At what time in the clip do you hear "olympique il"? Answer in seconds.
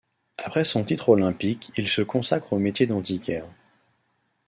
1.09-1.87